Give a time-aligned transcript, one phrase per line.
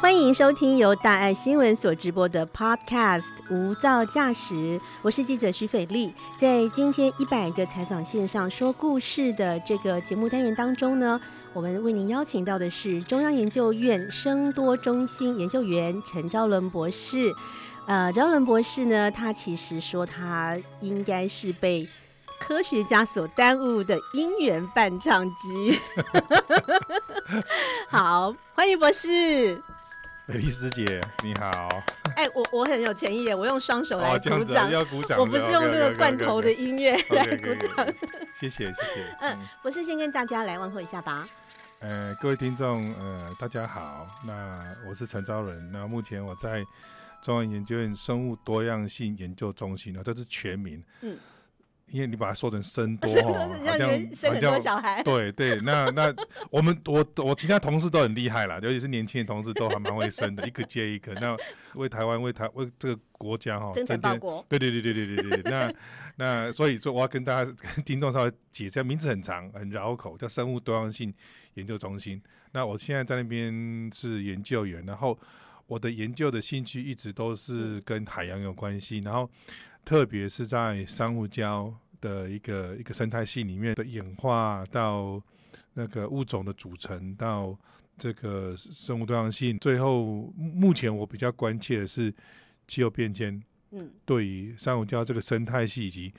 [0.00, 4.54] 欢迎收听由大爱新闻所直播的 Podcast《无噪驾驶》，
[5.02, 6.14] 我是记者徐斐丽。
[6.38, 11.20] 在今天一百个采访线上说故事的这个节目单元当中呢，
[11.52, 17.30] 我们为您邀请到的是中央研究院声多中心研究员陈昭伦博士。
[17.86, 21.86] 呃，昭伦博士呢，他其实说他应该是被
[22.40, 25.78] 科学家所耽误的音源伴唱机。
[27.90, 29.62] 好，欢迎博士。
[30.30, 31.82] 美丽师姐，你好。
[32.14, 35.18] 哎，我我很有诚意耶，我用双手来鼓掌，要鼓掌。
[35.18, 37.84] 我不是用这个罐头的音乐来鼓掌。
[38.38, 39.16] 谢谢谢谢。
[39.22, 41.28] 嗯，我是先跟大家来问候一下吧。
[41.80, 44.06] 呃，各位听众，呃，大家好。
[44.24, 45.72] 那我是陈昭仁。
[45.72, 46.64] 那目前我在
[47.20, 50.80] 中央研究院生物多样性研究中心呢，这是全名。
[51.00, 51.18] 嗯。
[51.90, 55.02] 因为你把它说成生多哈，好像生很多小孩。
[55.02, 56.14] 对对，那那
[56.50, 61.12] 我们我我其他同事都很厉害啦，尤其是年轻的同事都还蛮会生的，一个接一个。
[61.14, 61.36] 那
[61.74, 64.44] 为台湾为台为这个国家哈，争取报国。
[64.48, 65.50] 对对对对对对对。
[65.50, 65.74] 那
[66.16, 71.12] 那所以说我要跟大家跟听众稍微解释，名字很长很绕口，叫生物多样性
[71.54, 72.22] 研究中心。
[72.52, 75.18] 那我现在在那边是研究员，然后
[75.66, 79.28] 我的研究的兴趣一直都是跟海洋有关系，然后。
[79.82, 85.22] 特别是在珊瑚礁的一个一个生态系里面的演化，到
[85.74, 87.56] 那个物种的组成，到
[87.96, 92.12] 这个生物多样性，最后目前我比较关切的是
[92.66, 96.12] 气候变迁，嗯，对于珊瑚礁这个生态系以及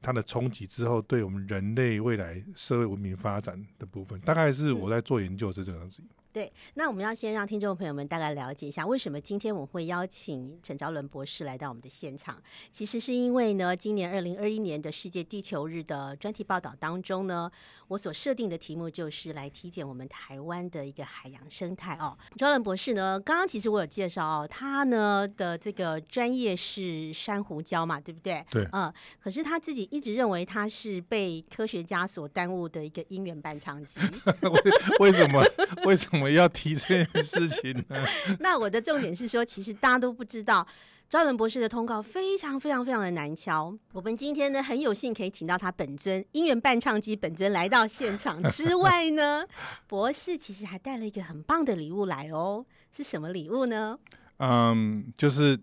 [0.00, 6.02] 它的冲击之后，对我们人类未来社会文明发展的部分，大概是我在做研究是这个样子。
[6.36, 12.36] 对，那我们要先让听众朋友们大概了解一下，为什么今天我们会邀请陈昭伦博士来到我们的现场。
[12.70, 17.50] 其实是因为呢，今年二零二一年的世界地球日的专题报道当中呢，
[17.88, 22.14] 我所设定的题目就是来体检我们台湾的一个海洋生态哦。
[22.36, 28.44] 昭伦博士呢，刚刚其实我有介绍哦，他呢的这个专业是珊瑚礁嘛，对不对？
[28.50, 33.98] 对，嗯，可是他自己一直认为他是被科学家所耽误的一个音源伴唱机。
[34.42, 35.42] 为为什么？
[35.86, 36.25] 为什么？
[36.30, 38.06] 要提这件事情呢？
[38.40, 40.66] 那我的重点是说，其实大家都不知道，
[41.08, 43.76] 赵伦博士的通告非常非常非常的难敲。
[43.92, 49.44] 我们今天呢，很有幸可以请到他本尊音源伴唱机本尊来到现场之外呢，
[49.86, 52.64] 博士其实还带了一个很棒的礼物来哦。
[52.92, 53.98] 是什么礼物呢？
[54.38, 55.58] 嗯，就是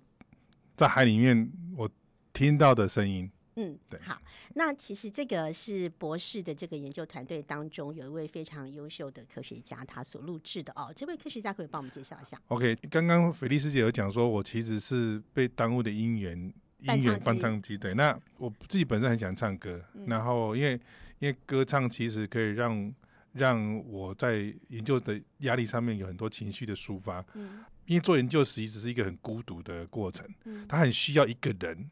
[0.76, 1.90] 在海里面我
[2.32, 3.30] 听到的声音。
[3.56, 4.20] 嗯，对，好。
[4.56, 10.92] 那其实这个是博士的这个研究团队当中有一位非常优秀的科学家，他所录制的哦。
[10.96, 17.78] 这位科学家可以帮我们介绍一下？OK，刚刚菲利斯姐有讲说，我其实是被耽误的姻缘，姻缘伴唱机。
[17.78, 20.74] 对，那我自己本身很喜欢唱歌，然后因为
[21.20, 22.94] 因为歌唱其实可以让
[23.34, 27.24] 让我在研究的压力上面有很多情绪的抒发。
[27.34, 31.90] 嗯，因为做研究实际只是一个很孤独的过程，嗯，他很需要一个人。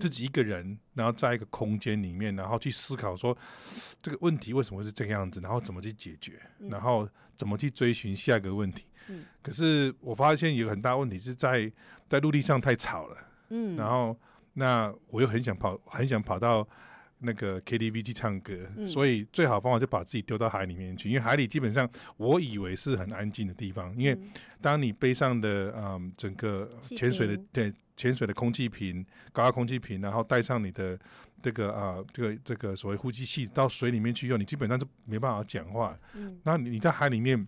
[0.00, 3.36] 自己一个人，然后在一个空间里面，然后去思考说
[4.00, 6.40] 这个问题为什么会是这个样子，然后怎么去解决，
[6.70, 8.86] 然后怎么去追寻下一个问题。
[9.08, 11.70] 嗯，可是我发现有很大问题是在
[12.08, 13.16] 在陆地上太吵了。
[13.50, 14.18] 嗯，然后
[14.54, 16.66] 那我又很想跑，很想跑到
[17.20, 24.18] 那个 KTV 去唱歌，所以最好方法就把自己丢到海里面去，因为海里基本上我以为是很安静的地方，因为
[24.60, 27.72] 当你背上的嗯整个潜水的对。
[27.96, 30.98] 潜水的空气瓶，高压空气瓶，然后带上你的
[31.42, 35.94] 这个啊，这个这个所谓呼吸器到水里面去用，你基本上就没办法讲话。
[36.14, 37.46] 嗯，那你在海里面，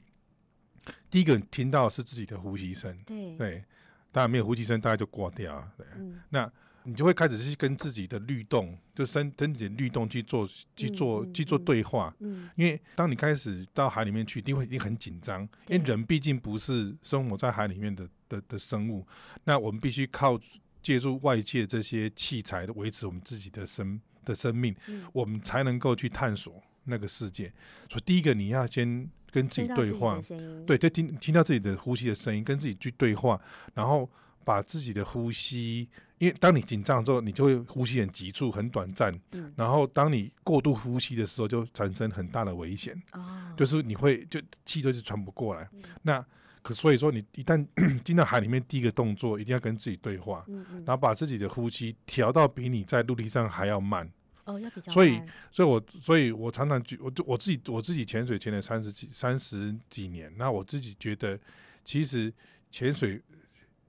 [1.09, 3.65] 第一个听到是自己的呼吸声，对对，
[4.11, 5.67] 当然没有呼吸声，大概就挂掉。
[5.97, 6.53] 嗯，那。
[6.85, 12.13] 你就会开始去跟自己的律动，就身身体的律动去做去做去做对话。
[12.19, 19.07] 嗯，因为当你开始到海里面去，一定会一定很紧张，因为人毕竟不是生活在海里面的的的生物。
[19.45, 20.37] 那我们必须靠
[20.83, 24.75] 借助外界这些器材维持我们自己的生的生命，
[25.13, 27.53] 我们才能够去探索那个世界。
[27.89, 30.21] 所以第一个你要先跟自己对话，
[30.67, 33.41] 对，就听听到自己的呼吸的声音，跟自己去对话，
[33.75, 34.11] 然后
[34.45, 35.89] 把自己的呼吸。
[36.23, 39.13] 因为当你紧张之后，你就会呼吸很急促、很短暂。
[39.33, 39.53] 嗯。
[39.57, 42.95] 然后当你过度呼吸的时候，就产生很大的危险。
[43.11, 43.53] 哦。
[43.57, 45.69] 就是你会就气就是喘不过来。
[45.73, 45.83] 嗯。
[46.03, 46.25] 那
[46.63, 47.67] 可所以说，你一旦
[48.05, 50.47] 进到海里面，第一个动作一定要跟自己对话。
[50.87, 54.09] 然后把自己的呼吸调到比你在陆地上还要慢。
[54.45, 55.21] 哦，要比较所以，
[55.51, 60.33] 所以我，所以我常常就，我就我自己，我自己潜水潜了三十几、三十几年。
[60.37, 61.37] 那我自己觉得，
[61.85, 62.33] 其实
[62.71, 63.21] 潜水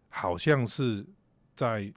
[0.09, 1.05] 好像是
[1.55, 1.93] 在。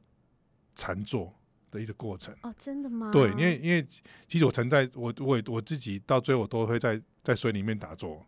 [0.76, 1.34] 禅坐
[1.72, 3.10] 的一个过程哦，真的吗？
[3.10, 3.84] 对，因为因为
[4.28, 8.24] 其实我曾在我我我自己到最后我都会在在水里面打坐，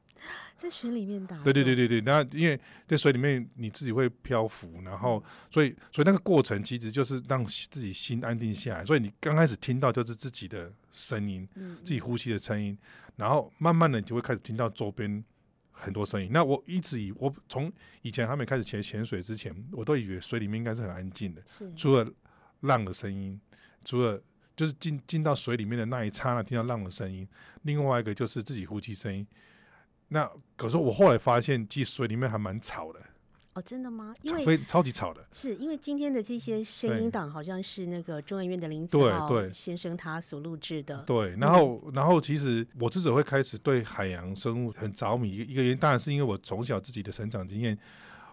[0.56, 1.41] 在水里面打。
[1.45, 2.59] 对对对对对，那因为
[2.89, 8.85] 在水里面你自己会漂浮，然后所以所以那个过程其实就是让自己心安定下来。
[8.85, 11.49] 所以你刚开始听到就是自己的声音，
[11.85, 12.77] 自己呼吸的声音，
[13.15, 15.23] 然后慢慢的你就会开始听到周边
[15.71, 16.29] 很多声音。
[16.33, 17.73] 那我一直以我从
[18.03, 21.43] 以前还没开始潜潜水之前，我都以为水里面应该是很安静的，
[21.77, 22.12] 除了
[22.61, 23.41] 浪的声音，
[23.85, 24.21] 除了
[24.57, 27.27] 就是进进到水里面的那一刹那听到浪的声音，
[27.63, 29.27] 另外一个就是自己呼吸声音。
[30.09, 33.01] 那可是我后来发现，其实水里面还蛮吵的。
[33.55, 34.13] 哦，真的吗？
[34.23, 35.27] 因为超级吵的。
[35.33, 41.03] 是因为今天的这些声音档好像是那个中研院的林子浩先生他所录制的。
[41.03, 47.77] 对，然后然后其实我自己会开始对海洋生物很着迷，一个原因当然是因为我从小自己的成长经验，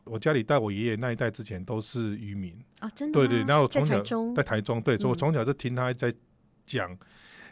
[0.06, 3.20] 我家里带我爷爷那一代之前都是渔民啊，真的。
[3.20, 4.02] 对对，然后从小
[4.34, 6.14] 在台中，对，所以我从小就听他在
[6.66, 6.98] 讲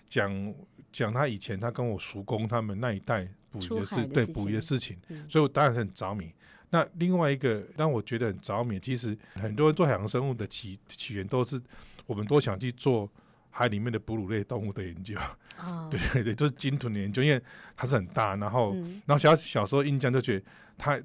[0.08, 0.56] 讲
[0.92, 3.28] 讲他以前他跟我叔公他们那一代。
[3.54, 4.98] 捕鱼的事，对捕鱼的事情，
[5.30, 6.34] 所以我当然是很着迷。
[6.72, 11.62] 那另外一个让我觉得很着迷，其实很多人做海洋生物的起起源都是，
[12.08, 13.08] 我们都想去做
[13.52, 15.16] 海里面的哺乳类动物的研究。
[15.60, 17.40] 哦， 对对对，就是鲸豚的研究，因为
[17.78, 18.74] 它是很大，然后
[19.06, 20.46] 然后小小时候印象就觉得
[20.76, 21.00] 它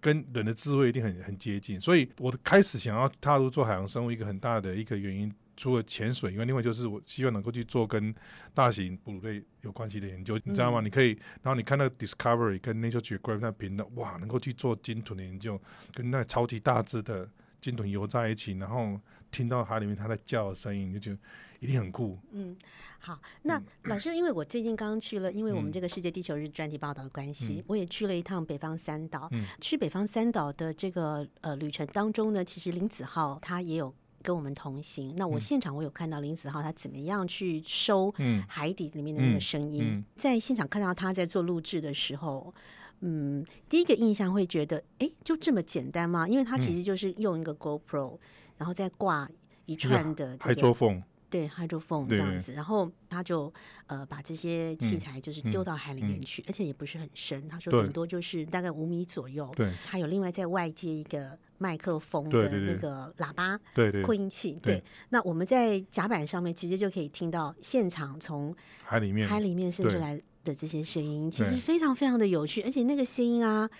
[0.00, 5.32] 跟人的智慧一定很很接近，所以我开始想要踏入做海洋生物一个很大的一个原因。
[5.60, 8.14] 除了潜水，因为另外就是我希望能够去做跟
[8.54, 10.80] 大型哺乳类有关系的研究，你知道吗？
[10.80, 11.08] 你可以，
[11.42, 15.60] 然后你看那个 Discovery 跟 Nature Geographic 那频道，哇，能够去做鲸豚的研究，
[15.92, 17.28] 跟那超级大只的
[17.60, 19.00] 鲸豚游在一起，然后
[19.30, 21.18] 听到海里面它在叫的声音，就觉得
[21.60, 22.18] 一定很酷。
[22.32, 22.56] 嗯，
[22.98, 29.30] 好，那老师，因为我最近刚刚去了，因为我们这个世界地球日专题报道的关系，我也去了一趟北方三岛。
[29.60, 33.94] 去北方三岛的这个呃旅程当中呢，其实林子浩他也有。
[34.20, 38.12] 跟我们同行，那我现场我有看到林子浩他怎么样去收
[38.48, 42.52] 海底里面的那个声音，在现场看到他在做录制的时候，
[43.00, 46.26] 嗯，第一个印象会觉得，哎，就这么简单吗？
[46.28, 48.18] 因为他其实就是用一个 GoPro，
[48.56, 49.28] 然后再挂
[49.66, 51.02] 一串的这个。
[51.30, 53.52] 对，hydrophone 这样子，然后他就
[53.86, 57.46] 呃把这些器材就是丢到海里面去，而且也不是很深。
[57.46, 59.52] 他说顶多就是大概五米左右。
[59.54, 64.58] 对，还有另外在外接一个麦克风的那个喇叭，对对，扩音器。
[64.62, 70.18] 对，那我们在甲板上面直接就可以听到现场从海里面海里面渗出来
[70.48, 73.70] 的这些声音，其实非常非常的有趣，而且那个声音啊，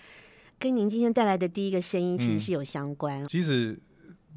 [0.57, 3.27] 跟您今天带来的第一个声音其实是有相关。
[3.27, 3.77] 其实。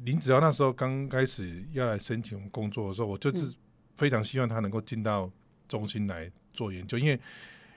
[0.05, 3.53] 您只要那时候刚开始要来申请工作的时候，我就是
[3.95, 5.31] 非常希望他能够进到
[5.65, 7.13] 中心来做研究，因为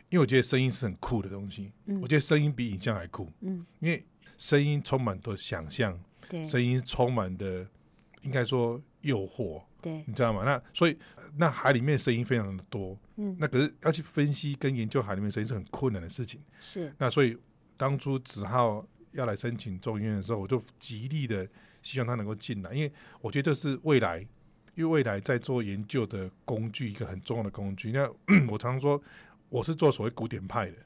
[0.08, 1.70] 因为我觉得声音是很酷的东西，
[2.02, 4.04] 我觉得声音比影像还酷，嗯，因为
[4.36, 5.96] 声音充满的想象，
[6.28, 7.64] 对，声音充满的
[8.22, 10.42] 应该说诱惑，对，你知道吗？
[10.44, 10.98] 那所以
[11.36, 17.36] 那海里面声音非常的多，嗯，那可是要去分析跟研究海里面声音是很困难的事情，是，那所以
[17.76, 21.48] 当初子浩要来申请中医院的时候，我就极力的。
[21.82, 24.18] 希望他能够进来，因为我觉得这是未来，
[24.74, 27.92] 因为未来在做研究的工具，一个很重要的工具。
[27.92, 28.10] 那
[28.50, 29.00] 我常说，
[29.48, 30.76] 我是做所谓古典派的，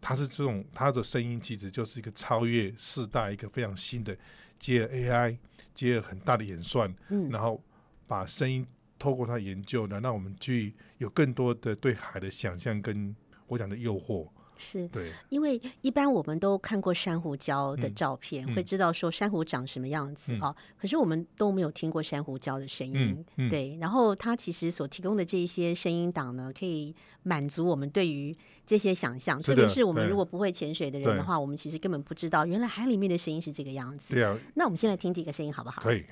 [0.00, 4.16] 他是这种他的声音其实就是一个超越世代，一个非常新的，
[4.58, 5.36] 接了 AI，
[5.74, 7.62] 接了很大的演算，嗯，然后
[8.06, 8.66] 把声音
[8.98, 13.14] 透过他研究，呢，让我们去有更多的对海的想象，跟
[13.46, 14.28] 我讲的诱惑。
[14.60, 20.52] 是，对，因为一般我们都看过珊瑚礁的照片，会知道说珊瑚长什么样子啊。
[20.76, 23.78] 可是我们都没有听过珊瑚礁的声音，对。
[23.80, 29.40] 然后它其实所提供的这一些声音档呢，可以满足我们对于这些想象。
[29.40, 34.12] 特别是我们如果不会潜水的人的话，我们其实根本不知道原来海里面的声音是这个样子。
[34.12, 34.36] 对啊。
[34.56, 35.80] 那我们先来听第一个声音好不好？
[35.80, 36.04] 可以。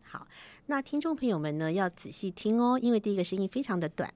[0.00, 0.26] 好，
[0.66, 4.12] 那听众朋友们呢要仔细听哦，因为第一个声音非常的短。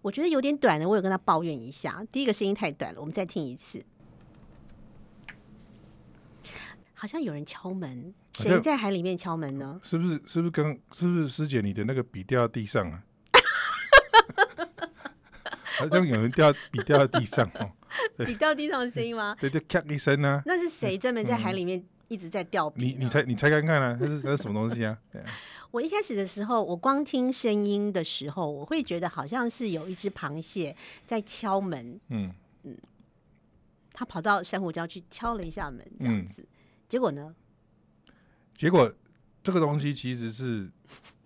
[0.00, 2.04] 我觉得有点短呢，我有跟他抱怨一下。
[2.10, 3.84] 第一个声音太短了，我们再听一次。
[6.94, 9.80] 好像有人敲门，谁在海里面敲门呢？
[9.82, 10.22] 是不是？
[10.24, 10.76] 是不是刚？
[10.92, 13.02] 是不是师姐你的那个笔掉到地上了？
[15.78, 17.72] 好像有人掉笔掉到地上哦。
[18.24, 19.36] 笔掉地上的声音吗？
[19.40, 20.42] 对，就咔一声呢。
[20.46, 22.84] 那是谁专门在海里面一直在掉笔？
[22.84, 24.98] 你你猜你猜看看啊，这是这是什么东西 啊？
[25.70, 30.76] 我一开始的时候，我光听声音的时候，我会觉得好像是有一只螃蟹
[31.06, 31.98] 在敲门。
[32.08, 32.30] 嗯
[32.64, 32.76] 嗯，
[33.94, 36.46] 他跑到珊瑚礁去敲了一下门，这样子。
[36.90, 37.34] 结果呢？
[38.54, 38.92] 结果
[39.42, 40.70] 这个东西其实是，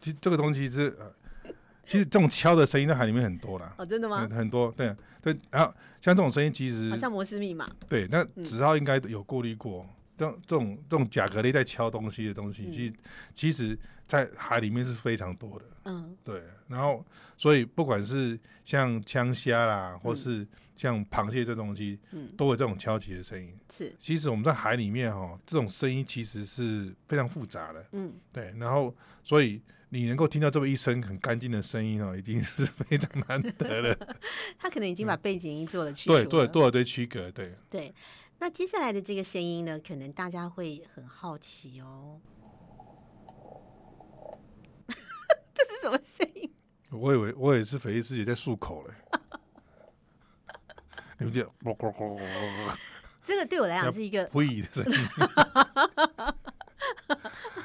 [0.01, 1.53] 其实这个东西是呃，
[1.85, 3.75] 其实这种敲的声音在海里面很多啦。
[3.79, 4.29] 哦，真的吗？
[4.31, 5.37] 很多，对对。
[5.51, 7.69] 然后像这种声音，其实好像摩斯密码。
[7.89, 9.85] 对，那子浩应该有过滤过。
[10.17, 12.95] 这种这种这种甲壳类在敲东西的东西，其实
[13.35, 15.65] 其实在海里面是非常多的。
[15.85, 16.43] 嗯，对。
[16.69, 17.05] 然后，
[17.37, 20.45] 所以不管是像枪虾啦，或是
[20.75, 23.57] 像螃蟹这东西，嗯，都有这种敲击的声音。
[23.71, 23.95] 是。
[24.01, 27.87] 其实我们在海里面哈，这种声音其实是非常复杂的。
[27.93, 28.53] 嗯，对。
[28.59, 28.93] 然后，
[29.23, 33.97] 所以你能够听到这么一声很干净的声音哦，已经是非常难得了。
[34.59, 37.31] 他可能已经把背景音做了区对，做了做了堆区隔。
[37.31, 37.55] 对。
[37.71, 37.95] 对。
[38.39, 42.21] 那接下来的这个声音呢，可能大家会很好奇哦。
[45.55, 46.53] 这是什么声音？
[46.93, 48.95] 我以为我也是肥自己在漱口嘞。
[51.19, 51.41] 你们这，
[53.25, 54.93] 这个对我来讲是一个灰的声音，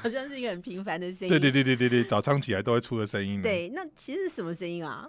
[0.00, 1.28] 好像是一个很平凡的声音。
[1.28, 3.42] 对对对对对对，早上起来都会出的声音。
[3.42, 5.08] 对，那其实是什么声音啊？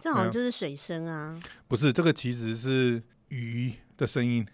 [0.00, 1.38] 这好像就是水声啊。
[1.66, 3.02] 不是，这个其实是。
[3.30, 4.46] 鱼的声音，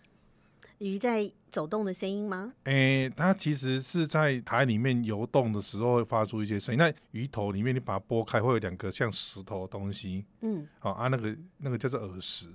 [0.78, 2.52] 鱼在走动的声音吗？
[2.64, 6.78] 诶，它其实是在海里面游动的时候会发出一些声音。
[6.78, 10.24] 那鱼头里面你把它剥开，会有两个像石头的东西。
[10.42, 12.46] 嗯，好啊，那个那个叫做耳石。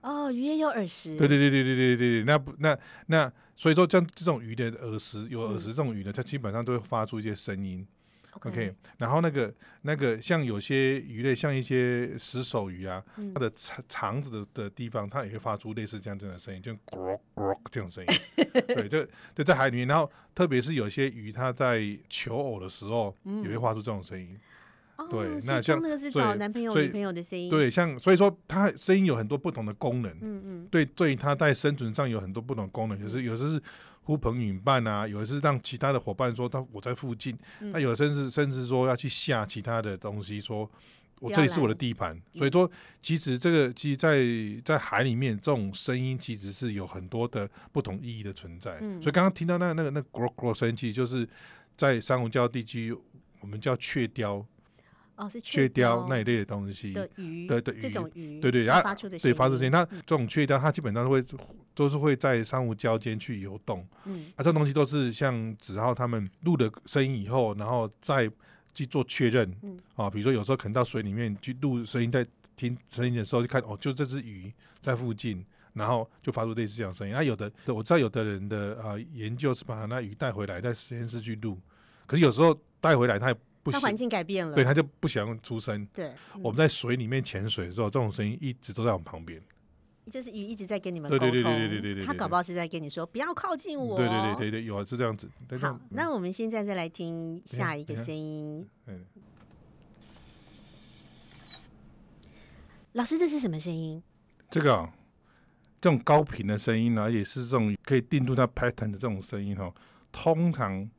[0.00, 1.16] 哦，鱼也有耳石。
[1.16, 7.86] 对对对对对对对对，那不那那，所以说像这种鱼的耳石，有耳石这种鱼呢，它基本上都会发出一些声音。
[8.40, 18.10] OK，然后那个那个像有些鱼类，像一些石手鱼啊，它的肠肠子的的地方，它也会发出类似这样这样的声音，就咕咕这种声音。
[18.66, 24.38] 对，就就在海里面，然后特别是有些鱼，它在求偶的时候，也会发出这种声音。
[25.08, 27.48] 对，那像那个是找男朋友女朋友的声音。
[27.48, 30.10] 对，像所以说它声音有很多不同的功能。
[30.20, 30.68] 嗯嗯。
[30.70, 33.62] 对对，它在生存上有很多不同功能，有时有时是。
[34.04, 40.68] 呼朋引伴啊，有的是让其他的伙伴说他我在附近，那有的甚至甚至说要去吓其他的东西，说
[41.20, 42.20] 我这里是我的地盘。
[42.34, 42.68] 所以说，
[43.00, 44.20] 其实这个其实，在
[44.64, 48.76] 在海里面，这种声音其实是有很多的不同意义的存在。
[48.80, 51.24] 嗯所以刚刚听到那那个那 gro gro 声，其实就是
[51.76, 52.92] 在珊瑚礁地区，
[53.38, 54.44] 我们叫雀雕。
[55.22, 61.24] 哦，是雀雕那一类的东西的鱼，对对鱼，这种鱼，对对，然后发出的对发出声音，它这种雀雕，它基本上会
[61.74, 68.28] 都是会在珊瑚礁间去游动，嗯，啊，这东西都是像子浩他们录的声音以后，然后再
[68.74, 72.26] 去做确认，嗯，啊，比如说有时候可能到水里面去录声音，在
[72.56, 77.14] 听声音的时候就看，哦，就这只鱼在附近，然后就发出类似这样声音。
[77.14, 81.56] 那有的我知道有的人的啊研究是把那鱼带回来在实验室去录，
[82.06, 83.36] 可是有时候带回来它也。
[83.70, 85.86] 它环境改变了，对，它就不想出声。
[85.92, 89.40] 对，我们在水里面潜水的时候，这种声音一直都在我们旁边。
[90.10, 93.96] 就是鱼一直在跟你们沟通，对对对对对对它搞不好是在跟你说不要靠近我。
[93.96, 95.30] 对对对对对，有啊，是这样子。
[95.60, 98.68] 好，那我们现在再来听下一个声音。
[98.88, 99.04] 嗯，
[102.94, 104.02] 老师，这是什么声音？
[104.50, 104.88] 这个
[105.80, 109.72] 这种高频的声音呢，而且是这种可以定住它 pattern 的这种声音哈，
[110.10, 110.90] 通常。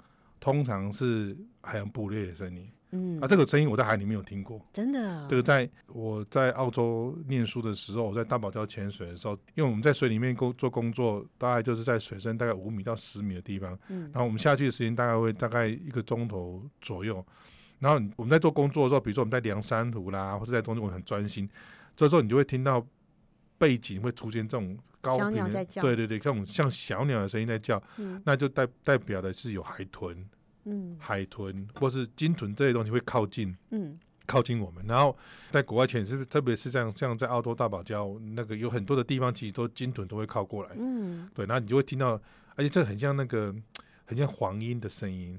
[0.44, 5.26] 通常是海洋捕猎的声音，嗯，啊，这个声音我在海里面有听过，真的。
[5.30, 17.26] 这个在我在澳洲念书的时候，我在大堡礁潜水的时候，因为我们在水里面工做工作，大概就是在水深大概五米到十米的地方，嗯，然后我们下去的时间大概会大概一个钟头左右，
[17.80, 21.50] 然后我们在做工作的时候，比如说我们在量珊瑚啦，或者在中间我很专心，
[21.96, 22.86] 这时候你就会听到
[23.58, 30.26] 背景会出现这种高频的，对对对，这种像小鸟的声音在叫，嗯，那就代代表的是有海豚。
[30.66, 34.82] 嗯，海豚或是鲸豚这些东西会靠近，嗯，靠近我们。
[34.88, 35.14] 然后
[35.52, 41.46] 在国外潜是特别是像像在澳洲大堡礁那个有很多的地方，其实都鲸豚都会靠过来，嗯，对。
[41.46, 42.12] 然后你就会听到，
[42.56, 43.54] 而且这很像那个
[44.06, 45.38] 很像黄莺的声音，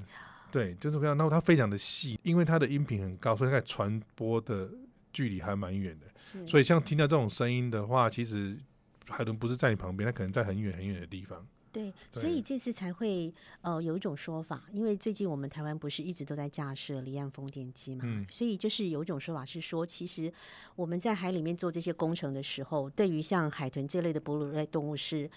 [0.53, 1.17] 对，就是非常。
[1.17, 4.69] 然后它非常的细，因为它的音频很高，所以它传播的
[5.11, 6.47] 距离还蛮远的。
[6.47, 8.59] 所以像听到这种声音的话，其实
[9.09, 11.47] 海豚不是在你旁边，它可能在很远很远的地方。
[11.73, 20.33] 对，所以这次才会呃有一种说法，因为最近我们台湾不是一直都在架设离岸风电机嘛，所以就是有一种说法是说，其实
[20.77, 25.29] 我们在海里面做这些工程的时候，对于像海豚这类的哺乳类动物是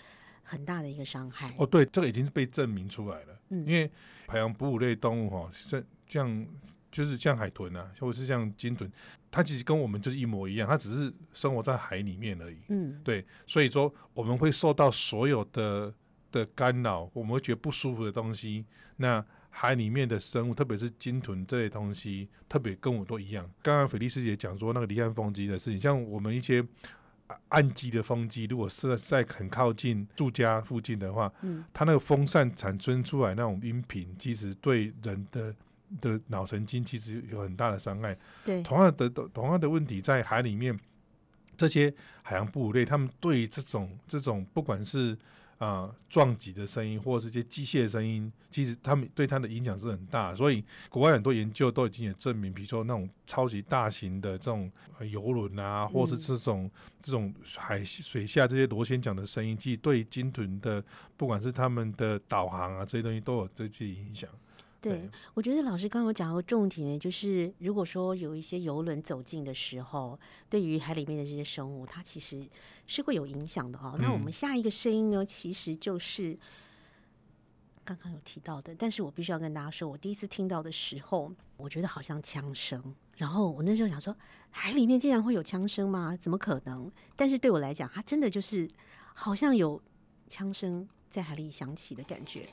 [0.44, 1.56] 很大的一个伤害。
[1.58, 3.40] 哦，对，这个已经是被证明出来了。
[3.50, 3.90] 嗯，因为
[4.28, 6.48] 海洋哺乳类动物哈，像像
[6.98, 8.92] 就是像海豚啊，或者是像鲸豚，
[9.30, 12.58] 它其实跟我们就是一模一样，它只是生活在海里面而已。
[12.70, 15.94] 嗯，对，所以说我们会受到所有的。
[16.30, 18.64] 的干扰，我们会觉得不舒服的东西。
[18.98, 23.50] 那海里面的生物，特别是鲸豚这类东西，特别跟我都一样。
[23.64, 26.62] 刚刚菲利斯姐讲说那个离岸风机的事情，像我们一些
[27.48, 35.56] 岸基的风机，如果是在很靠近住家附近的话，嗯，它那个风扇产生出来那种音频，其实对人的
[36.02, 38.18] 的脑神经其实有很大的伤害。
[38.46, 40.78] 对，同样的同样的问题，在海里面，
[41.56, 45.18] 这些海洋哺乳类，他们对这种这种不管是
[45.58, 50.36] 啊撞击的声音，或者是一些机械的声音，其实他们对它的影响是很大。
[50.36, 54.72] 所以国外很多研究都已经也证明，比如说那种超级大型的这种
[55.10, 56.70] 游轮啊，或是这种
[57.02, 60.84] 这种海水下这些螺旋桨的声音，其实对鲸豚的
[61.16, 64.30] 不管是他们的导航啊这些东西都有这些影响。
[64.90, 72.48] 对，我觉得老师刚刚有讲到重点呢，就是如果说有一些游轮走近的时候，对于海里面的这些生物，它其实
[72.86, 73.98] 是会有影响的哦。
[74.00, 76.38] 那我们下一个声音呢，其实就是
[77.84, 84.16] 刚刚有提到的，但是我必须要跟大家说，我第一次听到的时候，我觉得好像枪声，然后我那时候想说，
[84.50, 86.18] 海里面竟然会有枪声吗？
[86.20, 86.92] 怎么可能？
[87.16, 88.70] 但是对我来讲，它真的就是
[89.14, 89.82] 好像有
[90.28, 92.50] 枪声在海里响起的感觉。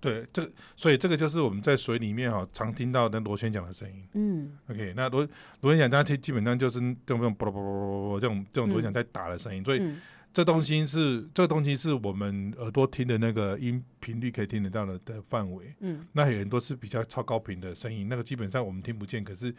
[0.00, 0.26] 对对？
[0.32, 4.02] 这个所以这个就是我们在水里面哈常听到的螺旋桨的声音。
[4.14, 5.28] 嗯，OK，那螺
[5.60, 9.94] 螺旋桨它基基本上就是这种啵啵啵啵啵这种这种螺旋桨在打的声音，所以
[10.32, 15.74] 这东西是这东西是我们耳朵听的那个音频率可以听得到的的范围。
[15.80, 19.54] 嗯，那有很多是比较超高频的声音，那个基本上我们听不见，可是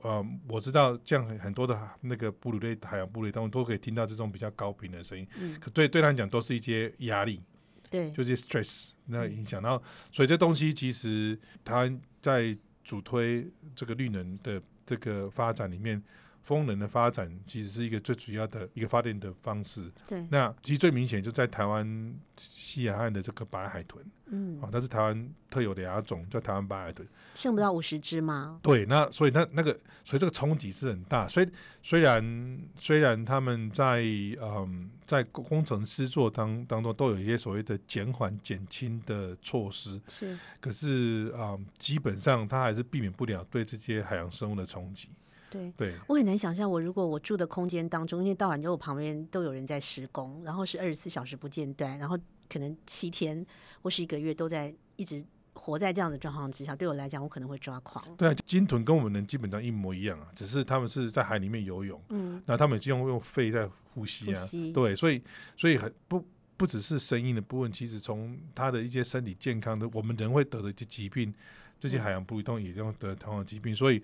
[0.00, 5.24] 呃我知道这样很多的那个哺乳类海洋哺乳类动物都可以听到这种比较高频的声音。
[5.40, 7.40] 嗯，可对对他讲都是一些压力。
[7.90, 11.90] 对，就是 stress 那影响，然后所以这东西其实它
[12.20, 16.02] 在主推这个绿能的这个发展里面。
[16.48, 19.92] 风能的发展其实是一个最主要的一个发电的方式。
[20.06, 28.58] 对，那其实最明显就在台湾西海岸的这个白海豚，嗯，啊，它是台湾特有的亚种，叫台湾白海豚，剩不到五十只吗？
[28.62, 31.28] 对，那所以那那个，所以这个冲击是很大。
[31.28, 31.48] 所以
[31.82, 34.02] 虽然虽然他们在
[34.40, 45.10] 嗯在工程师做当当中都有一些所谓的减缓减轻的措施，是，可是啊，基本上它还是避免不了对这些海洋生物的冲击。
[45.50, 53.44] 对，对我很难想象，我如果我住的空间当中，因为到晚就我旁边都有人在施工，然后是二十四小时不间断，然后可能七天
[53.82, 58.04] 或是一个月都在一直活在这样的状况之下，对我来讲，我可能会抓狂。
[58.16, 64.42] 对啊，鲸豚跟我们人基本上一模一样啊，只是他们是在海里面游泳，嗯，那他们就用用肺在呼吸啊，
[64.74, 65.22] 对，所以
[65.56, 66.24] 所以很不
[66.56, 71.32] 不只是声音的部分，其实从他的一些身体健康的，我们人会得的一些疾病，
[71.80, 74.02] 这些海洋哺乳动物也这样得同样的疾病，所以。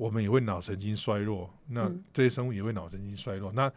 [0.00, 3.70] 我们也会脑神经衰弱，那这些生物也会脑神经衰弱，那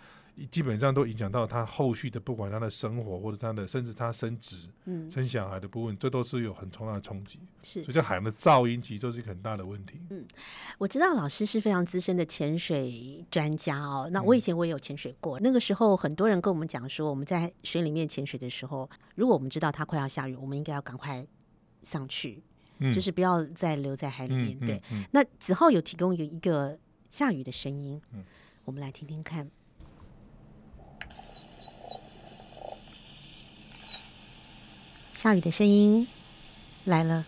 [0.49, 7.41] 基本上都影响到他后续的，不管他的生活或者他的，甚至他生殖、嗯，生小孩的部分，这都是有很重大的冲击。
[7.61, 9.99] 是，所以海洋的噪音其实就是一个很大的问题。
[10.11, 10.25] 嗯，
[10.77, 14.09] 我知道老师是非常资深的潜水专家哦。
[14.13, 21.27] 那我以前我也有潜水过，那个时候很多人跟我们讲说，我们在水里面潜水的时候，如果我们知道它快要下雨，我们应该要赶快
[21.81, 22.41] 上去。
[22.91, 24.59] 就是不要再留在海里面。
[24.59, 26.77] 对，那子浩有提供有一个
[27.09, 28.01] 下雨的声音，
[28.65, 29.49] 我们来听听看。
[35.13, 36.05] 下雨的声音
[36.83, 37.25] 来了，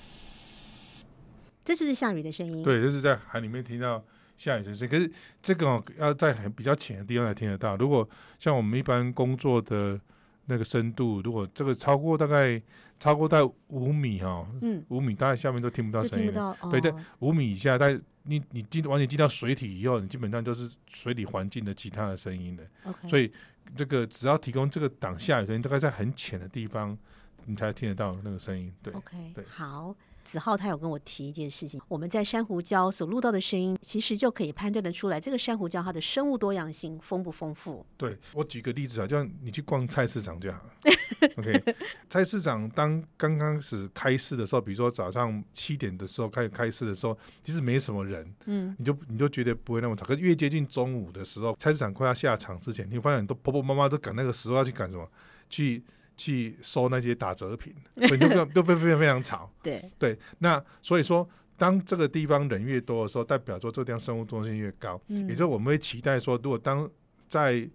[1.63, 2.61] 这就是下雨的声音。
[2.61, 4.03] 对，就是在海里面听到
[4.35, 4.91] 下雨的声音。
[4.91, 5.09] 可是
[5.41, 7.77] 这个要在很比较浅的地方才听得到。
[7.77, 8.05] 如果
[8.37, 9.97] 像我们一般工作的
[10.45, 12.61] 那个深度，如果这个超过大概。
[12.97, 16.33] 超过在五米哈，嗯，五米大概下面都听不到声音。
[16.71, 22.65] 对在，五米以下，但你你进完全进到水体以后，你基本上就是水里环境的其他的声音的。
[23.09, 23.29] 所以
[23.75, 26.97] 这个只要提供这个挡下雨声音，大概在很浅的地方，
[27.43, 28.73] 你才听得到那个声音。
[28.81, 29.93] 对，OK，对，好。
[30.25, 37.85] 子浩他有跟我提一件事情，我们在珊瑚礁所录到的声音，其实就可以判断得出来，这个珊瑚礁它的生物多样性丰不丰富。
[37.95, 40.59] 对我举个例子啊，就像你去逛菜市场就好。
[41.37, 41.75] OK，
[42.09, 50.05] 菜市场当刚刚始开市的时候，比如说早上七点的时候开始开市的时候，其实没什么人，嗯，你就你就觉得不会那么吵。
[50.05, 55.07] 可是越接近中午的时候，菜市场快要下场之前，你会发现很多婆婆妈妈都赶那个时候要去赶什么
[55.49, 55.83] 去。
[56.17, 57.73] 去收那些打折品，
[58.07, 59.51] 所以就就非非常非常吵。
[59.61, 65.01] 对对，那所以说，当这个地方人越多的时候，代表说这个地方生物多样性越高。
[65.07, 66.89] 嗯，也就是我们会期待说，如果当
[67.29, 67.67] 在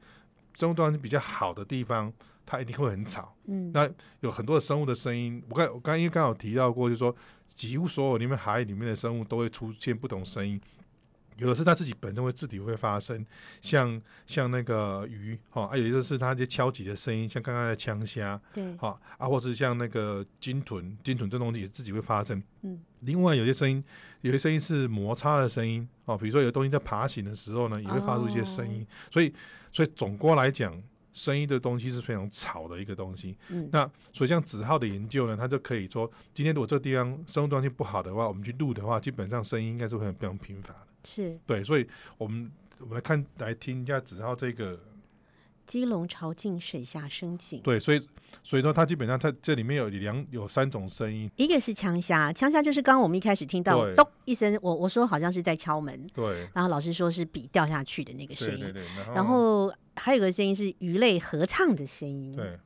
[0.54, 2.12] 生物多样性比较好的地方，
[2.46, 3.34] 它一定会很吵。
[3.46, 3.88] 嗯，那
[4.20, 7.14] 有很多的生物的声音，我刚我刚因为刚好提到过，就是说
[7.54, 10.60] 几乎所有里面海里面的生物都会出现不同声音。
[11.40, 13.24] 有的是它自己本身会自己会发生，
[13.62, 22.42] 像像那个鱼，哈，还有就是它这敲击的声音，像刚刚的枪虾，对，哈，啊，或是像那个鲸豚，鲸豚这东西也自己会发生。
[22.62, 23.82] 嗯，另外有些声音，
[24.20, 28.86] 有些声音是摩擦的声音，哦，比如说有东西在爬行的时候呢，也会发出一些声音。
[29.10, 29.32] 所以，
[29.72, 30.80] 所以总括来讲，
[31.12, 33.34] 声音的东西是非常吵的一个东西。
[33.48, 40.76] 嗯，那所以像子浩的研究呢，他就可以说，今天如果这个地方生物多样性不好的话，我们去录的话，基本上声音应该是会非常频繁。
[41.04, 41.86] 是对，所以
[42.18, 44.78] 我们我们来看来听一下子浩这个
[45.66, 47.60] 基隆潮境水下生景。
[47.62, 48.08] 对，所以
[48.42, 58.74] 所以说它基本上它这里面有两有三种声音，一个是枪虾，枪虾就是刚刚我们一开始听到对咚一声，我我说好像是在敲门，对然后老师说是笔掉下去的那个声音，
[59.14, 62.34] 然后还有个声音是鱼类合唱的声音。
[62.34, 62.58] 对。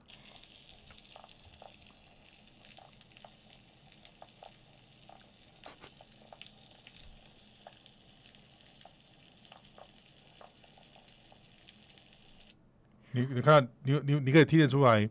[13.14, 15.08] 你你看，你你你可以听得出来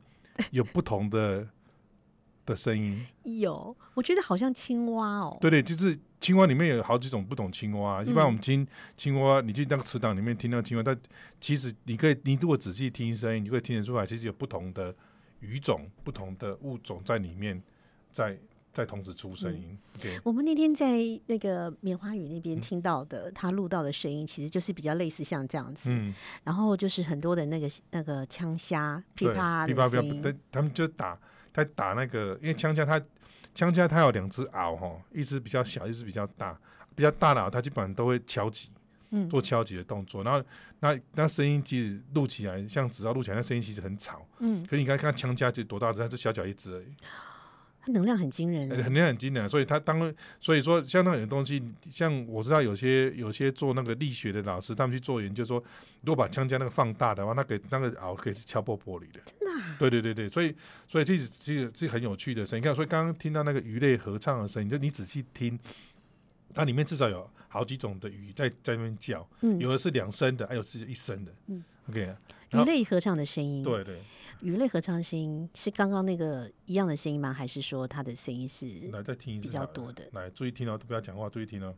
[0.52, 1.48] 有不同的
[2.46, 5.38] 的声音， 有，我觉得好像青蛙哦。
[5.40, 8.04] 对对，就是青蛙里面有好几种不同青蛙。
[8.04, 10.98] 一般我们听青蛙，你去那个池塘里面听到青蛙，但
[11.40, 14.94] 其实你可以，你如果仔细听声音，你会听得出来，其实有不同的
[15.40, 17.62] 语种、不同的物种在里面，
[18.12, 18.38] 在
[18.74, 19.78] 在同时出声音。
[20.24, 31.18] 我们那天在那个棉花雨那边嗯听到的，他录到的声音其实就是比较类似像这样子，嗯，然后就是很多的那个那个枪虾噼，啪噼啪噼啪，的声音，但他们就打
[31.54, 33.00] 他打那个，因为枪虾它
[33.54, 36.60] 枪虾它有两只螯哈，一只比较小，一只比较大。
[36.96, 38.70] 比较大的螯它基本上都会敲击，
[39.10, 40.24] 嗯，做敲击的动作。
[40.24, 40.44] 然后
[40.80, 44.24] 那那声音其实录起来，像只要录起来，那声音其实很吵。
[44.38, 46.86] 嗯，可你刚才看枪架就多大只，它就小小一只而已。
[47.86, 55.62] 它能量很惊人能量很惊人，所以他当所以说像那种东西，像我知道有些有些做那个力学的老师，他们去做研究说，
[56.04, 59.20] 如果把枪架那个放大的话，那个那个螯可以是敲破玻璃的。
[59.26, 60.56] 真的啊、对对对对，所以
[60.88, 62.62] 所以这是这是这是很有趣的声音。
[62.62, 65.60] 你看，所以刚刚听到那个鱼类合唱的声音，就你仔细听，
[66.54, 71.34] 它里面至少有好几种的鱼在在那边叫，嗯，有的是两声的，还有是一声的。
[71.48, 72.16] 嗯，OK，
[72.52, 74.00] 鱼类合唱的声音，，对对，
[74.42, 77.34] 鱼类合唱的声音是刚刚那个一样的声音吗？
[77.34, 80.08] 还是说它的声音是来再听一次比较多的？
[80.14, 81.76] 来注意听哦，都不要讲话，注意听哦。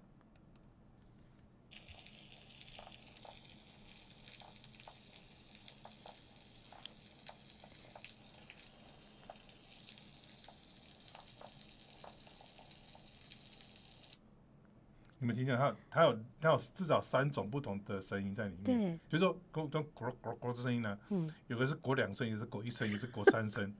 [15.25, 23.73] 你们听见它有它有它有至少三种不同的声音在里面，对，就是说咕咕咕咕咕的声音呢，嗯，有的是咕两声，有的是咕一声，有的是咕三声，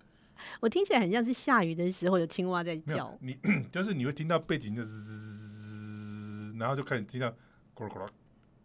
[0.59, 3.37] 我听起来很像是下雨的时候有青蛙在叫，你
[3.71, 7.29] 就是你会听到背景就是，然后就开始听到
[7.75, 8.09] 咕噜咕噜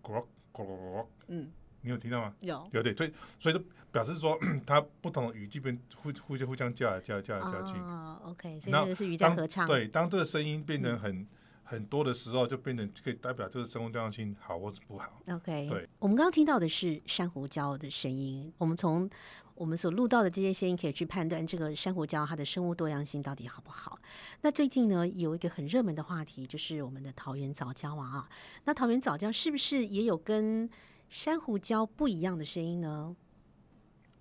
[0.03, 2.35] 咕噜咕噜咕噜，嗯，你有听到吗？
[2.41, 3.63] 有有对，所以所以就
[3.93, 7.79] 表示说它不同的语基本互互相互相叫来叫来叫来叫去。
[7.79, 11.27] 啊，OK，所以然后那个是鱼在当合唱，对，当这个声音变成很、
[11.71, 15.23] 很多的时候，就变成可以代表这个生物多样性好或是不好。
[15.29, 19.09] OK，对，我们刚刚听到的是珊瑚礁的声音，我们从
[19.55, 23.97] 我们所录到的这些声音可以去判断这个珊瑚礁它的生物多样性到底好不好。
[24.41, 28.29] 那最近呢，有一个很热门的话题，就是我们的桃园藻礁啊啊，
[28.65, 30.69] 那桃园藻礁是不是也有跟
[31.09, 33.15] 珊瑚礁不一样的声音呢？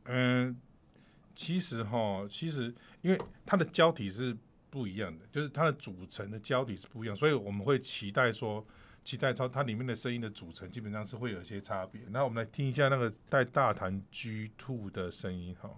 [0.05, 0.55] 嗯，
[1.35, 4.37] 其实哈，其实因为它的胶体是
[4.69, 8.65] 不一样的，就是它的组成的胶体是不一样，所以我们会期待说，
[9.03, 12.01] 期待它它里面的声音的组成基本上是会有一些差别。
[12.09, 15.69] 那我们来听一下那个带大弹 G two 的声音哈。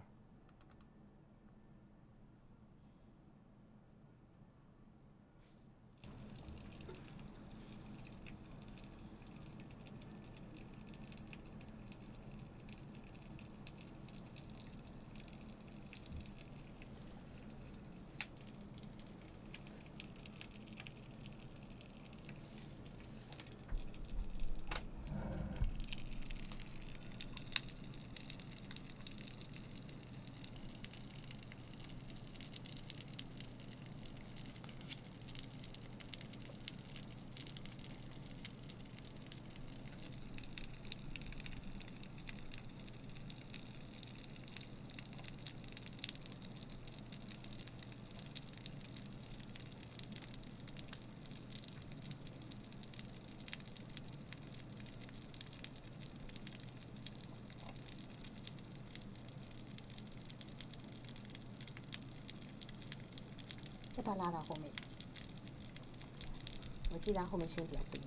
[63.96, 64.72] 再把它拉到后面？
[66.94, 67.98] 我记得后面声音比较不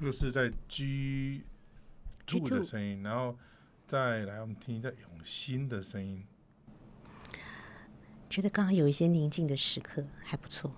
[0.00, 1.42] 这个是在 G
[2.26, 3.36] two 的声音，然后
[3.86, 6.24] 再来我们听一下永新的声音。
[8.30, 10.72] 觉得刚刚有一些宁静的时刻，还不错。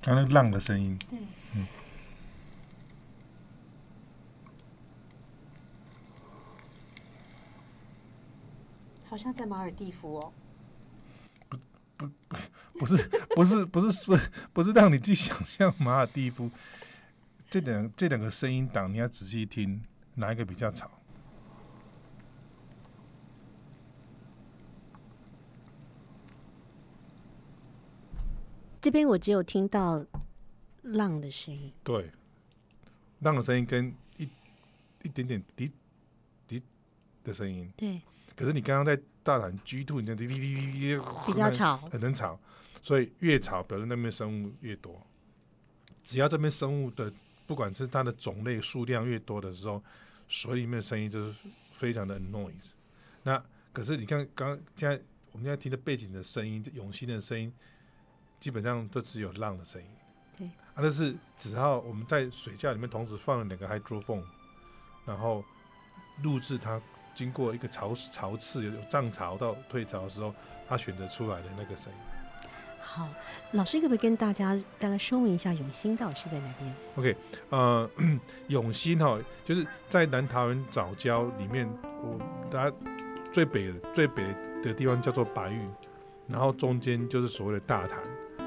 [0.00, 1.18] 刚刚浪的声音，对，
[1.54, 1.66] 嗯，
[9.10, 10.32] 好像在马尔蒂夫哦。
[11.96, 12.36] 不不
[12.78, 12.96] 不是
[13.34, 14.16] 不是不是不
[14.52, 16.48] 不是让你去想象马尔蒂夫。
[17.50, 19.82] 这两这两个声音档，你要仔细听，
[20.14, 20.88] 哪一个比较吵？
[28.80, 30.06] 这边我只有听到
[30.82, 32.12] 浪的声音，对，
[33.18, 34.28] 浪的声音跟一
[35.02, 35.72] 一点点滴
[36.46, 36.62] 滴
[37.24, 38.00] 的声音，对。
[38.40, 42.40] 可是你刚刚在大胆居兔，你滴滴滴滴滴，比较吵，很能吵，
[42.82, 45.06] 所以越吵表示那边生物越多。
[46.02, 47.12] 只要这边生物的，
[47.46, 49.84] 不管是它的种类数量越多的时候，
[50.26, 51.34] 水里面的声音就是
[51.72, 52.70] 非常的 noise。
[53.24, 54.98] 那可是你看刚现在
[55.32, 57.52] 我们现在听的背景的声音，永兴的声音。
[58.40, 59.88] 基本上都只有浪的声音，
[60.38, 64.24] 对啊，但是只要我们在水架里面同时放了两个 hydrophone，
[65.04, 65.44] 然后
[66.22, 66.80] 录制它
[67.14, 70.34] 经过一个潮潮次有有涨潮到退潮的时候，
[70.68, 71.98] 他选择出来的那个声音。
[72.80, 73.08] 好，
[73.52, 77.16] 老师可不可以跟大家大概说明一下永兴到底是在哪边？OK，
[77.50, 77.88] 呃，
[78.48, 81.68] 永兴哈，就是在南桃园早教里面，
[82.02, 82.18] 我
[82.50, 82.76] 大家
[83.30, 84.24] 最北最北
[84.62, 85.60] 的地方叫做白玉，
[86.26, 87.98] 然后中间就是所谓的大潭。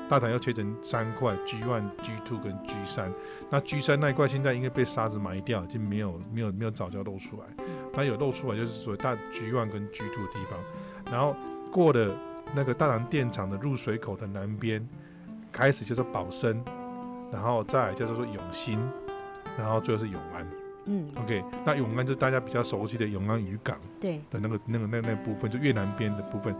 [0.10, 3.12] 大潭要切成三块，G one、G two 跟 G 三。
[3.50, 7.66] 那 G 三那一块现在应该被沙子埋掉，已经没有没有没有早教露出来。
[7.94, 10.60] 那有露出来就是说大 G one 跟 G two 的地方。
[11.12, 11.36] 然后
[11.72, 12.16] 过了
[12.54, 14.88] 那个大潭电厂的入水口的南边，
[15.52, 16.63] 开始就是宝生，
[17.32, 18.80] 然后再叫做说永兴，
[19.58, 20.46] 然后最后是永安。
[20.86, 26.54] 嗯，OK，那永安就是大家比较熟悉的永安渔港，对的那个那个那那部分，就越南边的部分。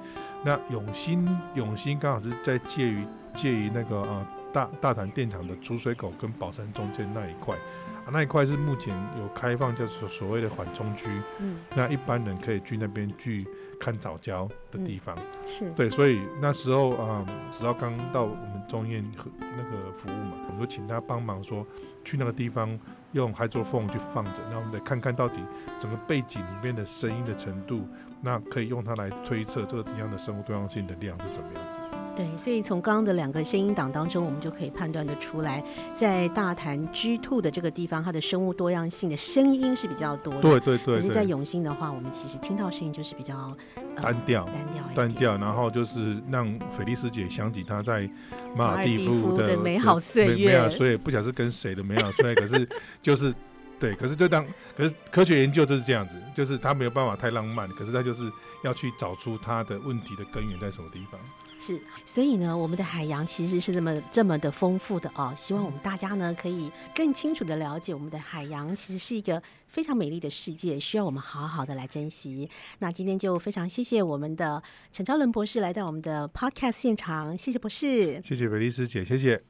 [0.46, 7.56] 那永兴永兴刚好是在介于介于那个啊大大潭电厂的出水口跟宝山中间那一块，
[8.06, 13.46] 啊那一块是目前有开放叫做所谓的缓冲区，嗯，那一般人可以去那边去
[13.80, 15.18] 看早教的地方，
[15.48, 21.66] 是对，所以那时候啊，直到刚到我们中院和那个服务嘛，我们就请他帮忙说
[22.04, 22.80] 去那个地方。
[23.14, 25.36] 用 hydrophone 去放着，那我们来看看到底
[25.80, 27.88] 整个背景里面的声音的程度，
[28.22, 31.63] 那可以用它来推测这个地方的生物多样性的量是怎么样子。
[32.16, 35.64] 对，所以从刚刚的两个声音档当中，我们就可以判断的出来，
[35.96, 40.42] 在大潭 G two 的这个地方，它的生物多样性的声音是比较多的。
[40.42, 40.98] 对对对。
[40.98, 43.56] 可是，在永兴的话，我们其实听到声音就是比较
[43.96, 46.48] 单调、单调、单调，然后就是让
[46.78, 48.08] 菲利斯姐想起她在
[48.56, 50.52] 马尔蒂夫的美好岁月。
[50.52, 52.70] 美好岁月，不晓得是跟谁的美好岁月，可是
[53.02, 53.34] 就是
[53.80, 54.46] 对，可是就当
[54.78, 58.32] 可是科学研究就是这样子，就是他没有办法太浪漫，可是他就是
[58.64, 61.20] 要去找出他的问题的根源在什么地方。
[61.66, 65.34] 是，所以呢，我们的海洋其实是这么这么的丰富的哦。
[65.34, 72.50] 希望我们大家呢可以更清楚的了解，我们的海洋其实是一个非常美丽的世界，需要我们好好的来珍惜。
[72.80, 79.42] 那今天就非常谢谢我们的陈昭伦博士来到我们的 Podcast 现场，谢谢博士，谢谢美丽师姐，谢谢。